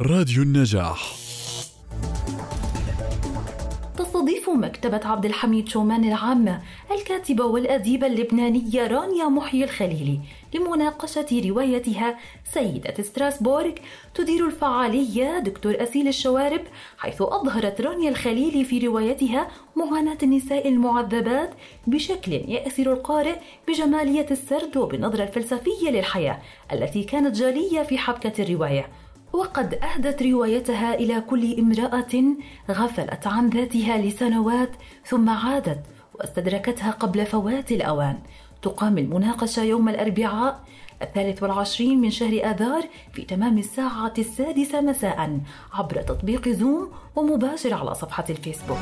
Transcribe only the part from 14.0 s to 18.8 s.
تدير الفعالية دكتور أسيل الشوارب حيث أظهرت رانيا الخليلي في